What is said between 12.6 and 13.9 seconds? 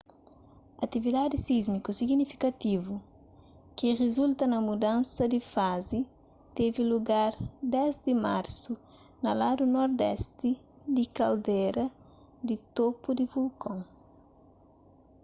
topu di vulkon